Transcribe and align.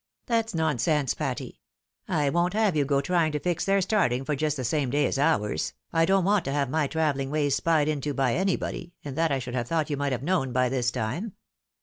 "That's 0.25 0.55
nonsense, 0.55 1.13
Patty. 1.13 1.59
I 2.07 2.31
won't 2.31 2.53
have 2.55 2.75
you 2.75 2.85
go 2.85 3.01
trying 3.01 3.31
to 3.33 3.39
fix 3.39 3.65
their 3.65 3.81
starting 3.81 4.25
for 4.25 4.35
just 4.35 4.57
the 4.57 4.63
same 4.63 4.89
day 4.89 5.05
as 5.05 5.19
ours; 5.19 5.73
I 5.93 6.05
don't 6.07 6.25
want 6.25 6.43
to 6.45 6.51
have 6.51 6.71
my 6.71 6.87
travelling 6.87 7.29
ways 7.29 7.53
spied 7.53 7.87
into 7.87 8.11
by 8.15 8.33
anybody, 8.33 8.95
and 9.05 9.15
that 9.15 9.31
I 9.31 9.37
should 9.37 9.53
have 9.53 9.67
thought 9.67 9.91
you 9.91 9.97
might 9.97 10.11
have 10.11 10.23
known 10.23 10.53
by 10.53 10.69
this 10.69 10.89
time." 10.89 11.33